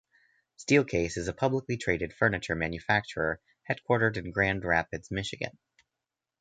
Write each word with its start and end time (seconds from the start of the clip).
Steelcase 0.57 1.15
is 1.15 1.27
a 1.27 1.31
publicly 1.33 1.77
traded 1.77 2.11
furniture 2.11 2.55
manufacturer 2.55 3.39
headquartered 3.69 4.17
in 4.17 4.31
Grand 4.31 4.65
Rapids, 4.65 5.11
Michigan. 5.11 5.59